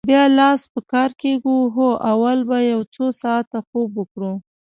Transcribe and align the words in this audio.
نو 0.03 0.07
بیا 0.09 0.23
لاس 0.39 0.61
په 0.73 0.79
کار 0.91 1.09
کېږو؟ 1.21 1.57
هو، 1.75 1.87
اول 2.11 2.39
به 2.49 2.57
یو 2.71 2.81
څو 2.95 3.05
ساعته 3.21 3.57
خوب 3.67 3.89
وکړو. 3.95 4.33